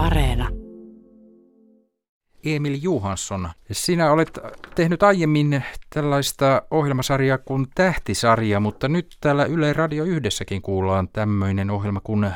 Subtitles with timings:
[0.00, 0.48] Areena.
[2.44, 4.38] Emil Johansson, sinä olet
[4.74, 5.62] tehnyt aiemmin
[5.94, 12.26] tällaista ohjelmasarjaa kuin Tähtisarja, mutta nyt täällä Yle Radio yhdessäkin kuullaan tämmöinen ohjelma kuin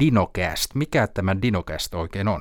[0.00, 0.74] Dinocast.
[0.74, 2.40] Mikä tämä Dinocast oikein on?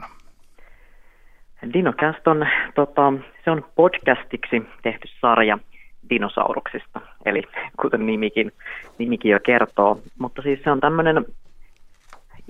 [1.73, 3.13] Dinocast on, tota,
[3.43, 5.57] se on podcastiksi tehty sarja
[6.09, 7.41] dinosauruksista, eli
[7.81, 8.51] kuten nimikin,
[8.97, 10.01] nimikin jo kertoo.
[10.19, 11.25] Mutta siis se on tämmöinen,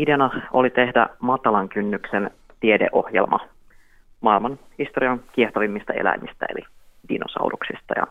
[0.01, 3.39] ideana oli tehdä matalan kynnyksen tiedeohjelma
[4.21, 6.61] maailman historian kiehtovimmista eläimistä, eli
[7.09, 7.93] dinosauruksista.
[7.95, 8.07] Ja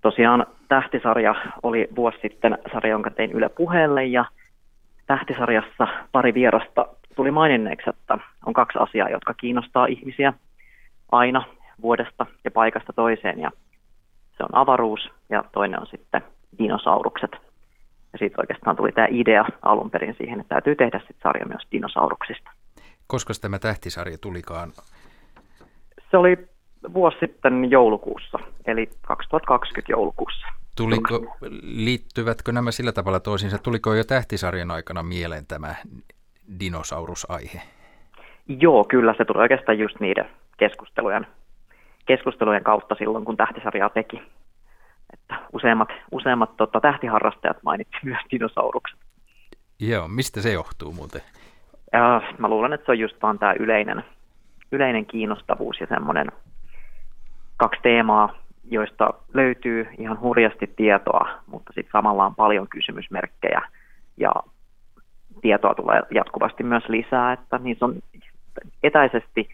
[0.00, 4.24] tosiaan Tähtisarja oli vuosi sitten sarja, jonka tein Yle puheelle, ja
[5.06, 6.86] Tähtisarjassa pari vierasta
[7.16, 10.32] tuli maininneeksi, että on kaksi asiaa, jotka kiinnostaa ihmisiä
[11.12, 11.44] aina
[11.82, 13.50] vuodesta ja paikasta toiseen, ja
[14.36, 16.22] se on avaruus, ja toinen on sitten
[16.58, 17.51] dinosaurukset.
[18.12, 21.62] Ja siitä oikeastaan tuli tämä idea alun perin siihen, että täytyy tehdä sitten sarja myös
[21.72, 22.50] dinosauruksista.
[23.06, 24.72] Koska tämä tähtisarja tulikaan
[26.12, 26.36] se oli
[26.94, 30.46] vuosi sitten joulukuussa, eli 2020 joulukuussa.
[30.76, 33.58] Tuliko, liittyvätkö nämä sillä tavalla toisiinsa?
[33.58, 35.74] Tuliko jo tähtisarjan aikana mieleen tämä
[36.60, 37.62] dinosaurusaihe?
[38.48, 41.26] Joo, kyllä se tuli oikeastaan just niiden keskustelujen,
[42.06, 44.22] keskustelujen kautta silloin, kun tähtisarjaa teki.
[45.12, 48.98] Että useimmat useimmat tota, tähtiharrastajat mainitsi myös dinosaurukset.
[49.80, 51.20] Joo, mistä se johtuu muuten?
[51.92, 54.04] Ja, mä luulen, että se on just vaan tämä yleinen,
[54.72, 56.26] yleinen kiinnostavuus ja semmoinen
[57.56, 58.34] kaksi teemaa,
[58.70, 63.62] joista löytyy ihan hurjasti tietoa, mutta sitten samalla on paljon kysymysmerkkejä
[64.16, 64.32] ja
[65.42, 67.94] tietoa tulee jatkuvasti myös lisää, että niissä on
[68.82, 69.48] etäisesti,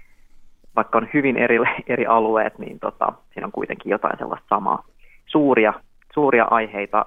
[0.76, 4.84] vaikka on hyvin eri, eri alueet, niin tota, siinä on kuitenkin jotain sellaista samaa.
[5.26, 5.72] Suuria,
[6.18, 7.06] suuria aiheita,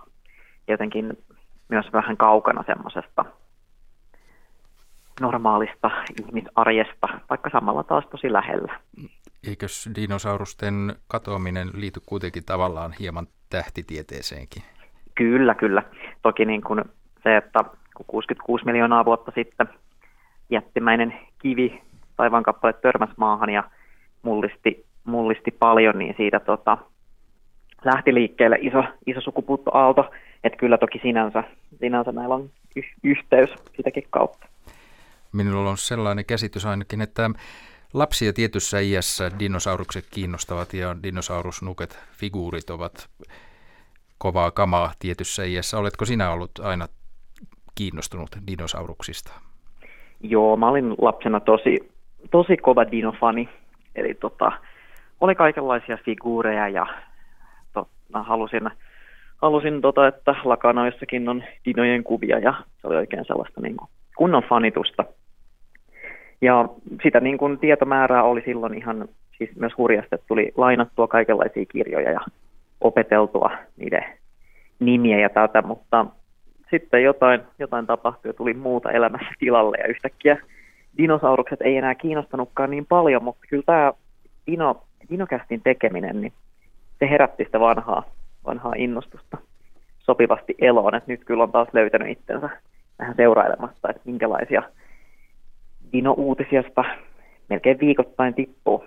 [0.67, 1.17] jotenkin
[1.69, 3.25] myös vähän kaukana semmoisesta
[5.21, 8.79] normaalista ihmisarjesta, vaikka samalla taas tosi lähellä.
[9.47, 14.63] Eikös dinosaurusten katoaminen liity kuitenkin tavallaan hieman tähtitieteeseenkin?
[15.15, 15.83] Kyllä, kyllä.
[16.21, 16.83] Toki niin kuin
[17.23, 17.59] se, että
[17.97, 19.69] kun 66 miljoonaa vuotta sitten
[20.49, 21.81] jättimäinen kivi
[22.17, 23.63] taivaankappale törmäsi maahan ja
[24.21, 26.77] mullisti, mullisti paljon, niin siitä tota,
[27.85, 30.11] lähti liikkeelle iso, iso sukupuuttoaalto.
[30.43, 31.43] Että kyllä toki sinänsä,
[31.79, 34.47] sinänsä näillä on y- yhteys sitäkin kautta.
[35.33, 37.29] Minulla on sellainen käsitys ainakin, että
[37.93, 43.09] lapsia tietyssä iässä dinosaurukset kiinnostavat ja dinosaurusnuket, figuurit ovat
[44.17, 45.77] kovaa kamaa tietyssä iässä.
[45.77, 46.87] Oletko sinä ollut aina
[47.75, 49.33] kiinnostunut dinosauruksista?
[50.23, 51.91] Joo, mä olin lapsena tosi,
[52.31, 53.49] tosi kova dinofani.
[53.95, 54.51] Eli tota,
[55.21, 56.85] oli kaikenlaisia figuureja ja
[58.13, 58.69] mä halusin,
[59.41, 64.43] halusin tota, että lakanoissakin on dinojen kuvia ja se oli oikein sellaista niin kuin kunnon
[64.43, 65.03] fanitusta.
[66.41, 66.69] Ja
[67.03, 69.07] sitä niin kuin tietomäärää oli silloin ihan
[69.37, 72.19] siis myös hurjasti, että tuli lainattua kaikenlaisia kirjoja ja
[72.81, 74.03] opeteltua niiden
[74.79, 76.05] nimiä ja tätä, mutta
[76.71, 80.37] sitten jotain, jotain tapahtui ja tuli muuta elämässä tilalle ja yhtäkkiä
[80.97, 83.93] dinosaurukset ei enää kiinnostanutkaan niin paljon, mutta kyllä tämä
[84.47, 86.33] dino, dinokästin tekeminen, niin
[87.01, 88.03] se herätti sitä vanhaa,
[88.45, 89.37] vanhaa innostusta
[89.99, 92.49] sopivasti eloon, että nyt kyllä on taas löytänyt itsensä
[92.99, 94.63] vähän seurailemassa, että minkälaisia–
[95.93, 96.83] Dino-uutisista
[97.49, 98.83] melkein viikoittain tippuu.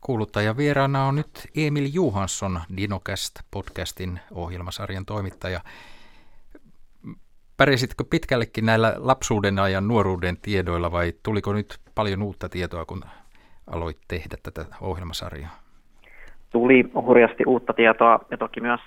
[0.00, 5.60] Kuuluttaja vieraana on nyt Emil Johansson, Dinocast-podcastin ohjelmasarjan toimittaja.
[7.56, 13.02] Pärjäsitkö pitkällekin näillä lapsuuden ajan nuoruuden tiedoilla vai tuliko nyt paljon uutta tietoa, kun
[13.66, 15.65] aloit tehdä tätä ohjelmasarjaa?
[16.50, 18.80] Tuli hurjasti uutta tietoa ja toki myös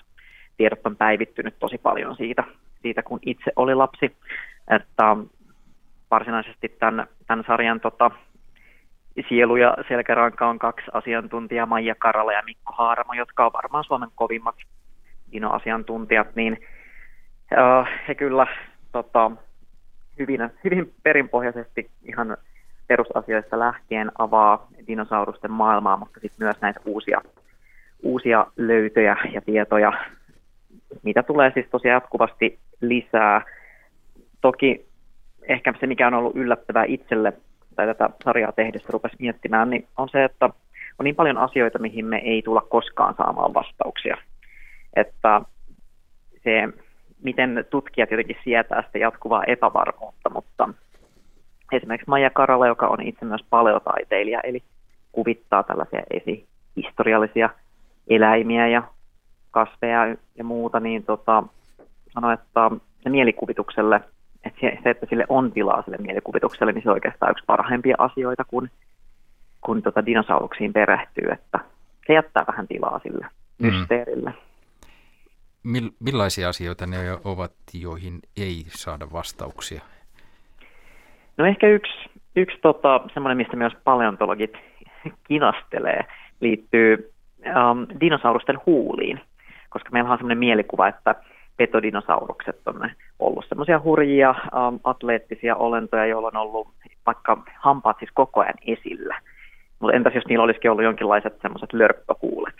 [0.58, 2.44] tiedot on päivittynyt tosi paljon siitä,
[2.82, 4.16] siitä kun itse oli lapsi.
[4.68, 5.16] Että
[6.12, 8.12] varsinaisesti tämän, tämän sarjan tota,
[9.30, 14.10] sielu ja selkäranka on kaksi asiantuntijaa, Maija Karala ja Mikko Haaramo, jotka on varmaan Suomen
[14.16, 14.56] kovimmat
[15.32, 16.54] dino-asiantuntijat, niin
[17.52, 18.48] uh, he kyllä
[18.92, 19.32] tota,
[20.20, 22.38] hyvin, hyvin perinpohjaisesti ihan
[22.88, 27.22] perusasioista lähtien avaa dinosaurusten maailmaa, mutta sitten myös näitä uusia,
[28.04, 29.94] uusia löytöjä ja tietoja,
[31.04, 33.42] mitä tulee siis tosiaan jatkuvasti lisää.
[34.42, 34.86] Toki
[35.42, 37.34] ehkä se, mikä on ollut yllättävää itselle
[37.76, 40.46] tai tätä sarjaa tehdessä rupesi miettimään, niin on se, että
[41.00, 44.18] on niin paljon asioita, mihin me ei tulla koskaan saamaan vastauksia.
[44.96, 45.42] Että
[46.44, 46.68] se,
[47.24, 50.70] miten tutkijat jotenkin sietää sitä jatkuvaa epävarmuutta, mutta
[51.72, 54.64] esimerkiksi Maija Karala, joka on itse myös paleotaiteilija, eli
[55.12, 57.50] kuvittaa tällaisia esihistoriallisia
[58.10, 58.84] eläimiä ja
[59.52, 61.44] kasveja ja muuta, niin tota,
[62.14, 62.72] sanoi, että
[63.04, 64.02] se mielikuvitukselle
[64.44, 67.96] että se, se, että sille on tilaa sille mielikuvitukselle, niin se on oikeastaan yksi parhaimpia
[67.98, 68.70] asioita, kun,
[69.62, 71.60] kun tota dinosauruksiin perehtyy, että
[72.08, 73.26] se jättää vähän tilaa sille
[73.60, 73.68] mm.
[73.68, 74.34] mysteerille.
[76.00, 79.82] Millaisia asioita ne ovat, joihin ei saada vastauksia?
[81.38, 81.94] No ehkä yksi,
[82.36, 84.54] yksi tota, semmoinen, mistä myös paleontologit
[85.28, 86.06] kinastelee,
[86.42, 87.14] liittyy
[87.46, 89.22] um, dinosaurusten huuliin,
[89.70, 91.16] koska meillä on semmoinen mielikuva, että
[91.58, 92.90] petodinosaurukset on
[93.20, 96.68] ollut semmoisia hurjia um, atleettisia olentoja, joilla on ollut
[97.06, 99.20] vaikka hampaat siis koko ajan esillä.
[99.80, 102.56] Mutta entäs jos niillä olisikin ollut jonkinlaiset semmoiset lörppöhuulet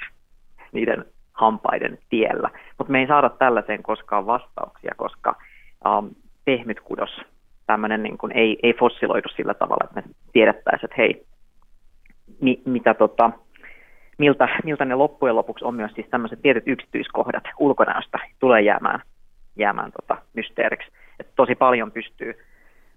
[0.72, 2.50] niiden hampaiden tiellä.
[2.78, 5.36] Mutta me ei saada tällaiseen koskaan vastauksia, koska
[5.86, 6.10] um,
[6.46, 7.22] pehmyt kudos
[7.68, 11.26] tämmöinen niin ei, ei fossiloidu sillä tavalla, että me tiedettäisiin, että hei,
[12.42, 13.32] mi, mitä tota,
[14.20, 19.02] miltä, miltä ne loppujen lopuksi on myös siis tämmöiset tietyt yksityiskohdat ulkonäöstä tulee jäämään,
[19.56, 20.92] jäämään tota, mysteeriksi.
[21.20, 22.34] Et tosi paljon pystyy,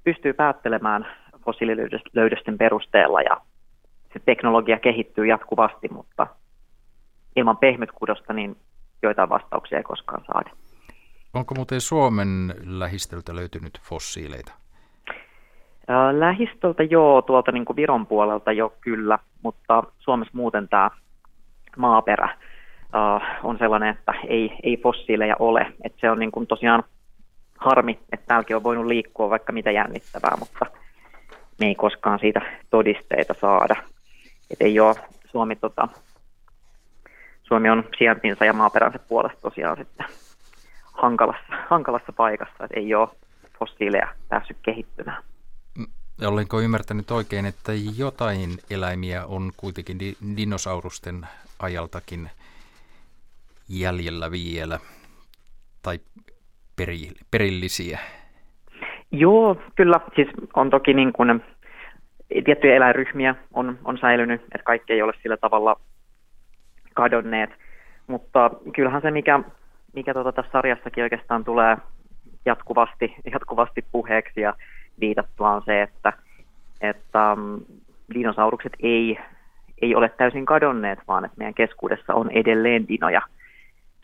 [0.05, 1.07] pystyy päättelemään
[1.45, 3.41] fossiililöydösten perusteella ja
[4.13, 6.27] se teknologia kehittyy jatkuvasti, mutta
[7.37, 8.57] ilman pehmytkudosta niin
[9.03, 10.51] joitain vastauksia ei koskaan saada.
[11.35, 14.53] Onko muuten Suomen lähistöltä löytynyt fossiileita?
[16.13, 20.91] Lähistöltä joo, tuolta niin kuin Viron puolelta jo kyllä, mutta Suomessa muuten tämä
[21.77, 22.37] maaperä
[23.43, 25.73] on sellainen, että ei, ei fossiileja ole.
[25.85, 26.85] Että se on niin kuin tosiaan
[27.59, 30.67] harmi, että täälläkin on voinut liikkua vaikka mitä jännittävää, mutta
[31.61, 32.41] me ei koskaan siitä
[32.71, 33.77] todisteita saada.
[34.51, 34.97] Et ei ole
[35.31, 35.89] Suomi, tota,
[37.43, 40.07] Suomi on sijaintinsa ja maaperänsä puolesta tosiaan sitten
[40.93, 43.09] hankalassa, hankalassa paikassa, että ei ole
[43.59, 45.23] fossiileja päässyt kehittymään.
[46.27, 51.27] Olenko ymmärtänyt oikein, että jotain eläimiä on kuitenkin di- dinosaurusten
[51.63, 52.31] ajaltakin
[53.69, 54.79] jäljellä vielä
[55.83, 55.99] tai
[56.77, 57.99] peri- perillisiä?
[59.11, 60.01] Joo, kyllä.
[60.15, 61.45] Siis on toki niin kuin,
[62.45, 65.81] tiettyjä eläinryhmiä on, on säilynyt, että kaikki ei ole sillä tavalla
[66.95, 67.51] kadonneet.
[68.07, 69.41] Mutta kyllähän se, mikä,
[69.95, 71.77] mikä tuota tässä sarjassakin oikeastaan tulee
[72.47, 74.55] jatkuvasti, jatkuvasti puheeksi ja
[75.01, 76.13] viitattua on se, että,
[76.81, 77.61] että um,
[78.15, 79.19] dinosaurukset ei,
[79.83, 83.23] ei ole täysin kadonneet, vaan että meidän keskuudessa on edelleen dinoja,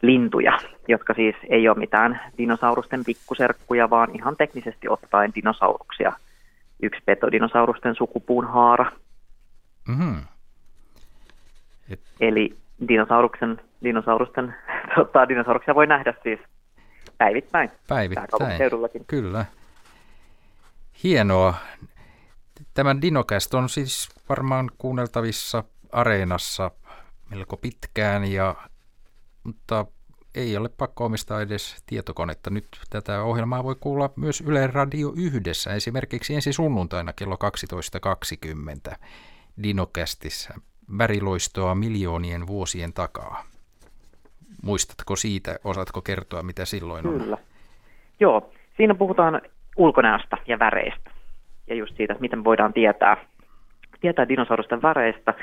[0.02, 0.58] lintuja,
[0.88, 6.12] jotka siis ei ole mitään dinosaurusten pikkuserkkuja, vaan ihan teknisesti ottaen dinosauruksia.
[6.82, 8.92] Yksi petodinosaurusten sukupuun haara.
[9.88, 10.22] Mm-hmm.
[11.90, 12.00] Et...
[12.20, 12.56] Eli
[12.88, 14.54] dinosauruksen, dinosaurusten,
[14.96, 16.40] tota, dinosauruksia voi nähdä siis
[17.18, 17.70] päivittäin.
[17.88, 18.28] Päivittäin,
[19.06, 19.44] kyllä.
[21.04, 21.54] Hienoa.
[22.74, 26.70] Tämän Dinocast on siis varmaan kuunneltavissa areenassa
[27.30, 28.54] melko pitkään, ja,
[29.44, 29.86] mutta
[30.34, 32.50] ei ole pakko omistaa edes tietokonetta.
[32.50, 37.36] Nyt tätä ohjelmaa voi kuulla myös Yle Radio yhdessä, esimerkiksi ensi sunnuntaina kello
[38.90, 38.96] 12.20
[39.62, 40.54] Dinocastissa.
[40.98, 43.44] Väriloistoa miljoonien vuosien takaa.
[44.62, 47.20] Muistatko siitä, osaatko kertoa, mitä silloin on?
[47.20, 47.38] Kyllä.
[48.20, 49.40] Joo, siinä puhutaan
[49.76, 51.10] ulkonäöstä ja väreistä.
[51.68, 53.16] Ja just siitä, että miten voidaan tietää,
[54.00, 55.34] tietää dinosaurusten väreistä.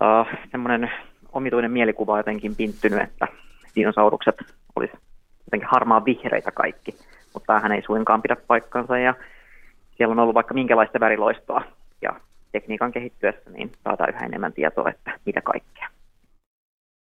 [0.00, 0.90] Uh, Semmoinen
[1.32, 3.26] omituinen mielikuva jotenkin pinttynyt, että
[3.76, 4.36] dinosaurukset
[4.76, 4.94] olisi
[5.46, 6.94] jotenkin harmaa vihreitä kaikki,
[7.32, 9.14] mutta tämähän ei suinkaan pidä paikkansa ja
[9.96, 11.62] siellä on ollut vaikka minkälaista väriloistoa
[12.02, 12.20] ja
[12.52, 15.88] tekniikan kehittyessä niin saadaan yhä enemmän tietoa, että mitä kaikkea.